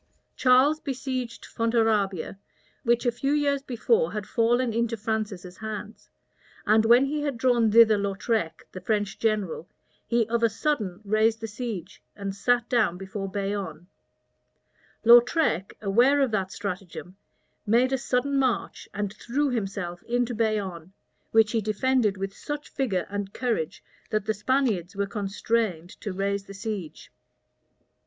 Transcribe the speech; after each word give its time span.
Charles 0.35 0.79
besieged 0.79 1.45
Fontarabia, 1.45 2.39
which 2.81 3.05
a 3.05 3.11
few 3.11 3.33
years 3.33 3.61
before 3.61 4.13
had 4.13 4.25
fallen 4.25 4.73
into 4.73 4.97
Francis's 4.97 5.57
hands; 5.57 6.09
and 6.65 6.85
when 6.85 7.05
he 7.05 7.21
had 7.21 7.37
drawn 7.37 7.71
thither 7.71 7.99
Lautrec, 7.99 8.65
the 8.71 8.81
French 8.81 9.19
general, 9.19 9.69
he 10.07 10.27
of 10.27 10.41
a 10.41 10.49
sudden 10.49 11.01
raised 11.03 11.39
the 11.39 11.47
siege, 11.47 12.01
and 12.15 12.33
sat 12.33 12.67
down 12.67 12.97
before 12.97 13.29
Bayonne. 13.29 13.85
Lautrec, 15.05 15.75
aware 15.83 16.19
of 16.19 16.31
that 16.31 16.51
stratagem, 16.51 17.15
made 17.67 17.93
a 17.93 17.97
sudden 17.99 18.39
march, 18.39 18.89
and 18.95 19.13
threw 19.13 19.51
himself 19.51 20.01
into 20.05 20.33
Bayonne, 20.33 20.93
which 21.29 21.51
he 21.51 21.61
defended 21.61 22.17
with 22.17 22.35
such 22.35 22.73
vigor 22.73 23.05
and 23.07 23.35
courage, 23.35 23.83
that 24.09 24.25
the 24.25 24.33
Spaniards 24.33 24.95
were 24.95 25.05
constrained 25.05 25.91
to 26.01 26.11
raise 26.11 26.45
the 26.45 26.55
siege. 26.55 27.11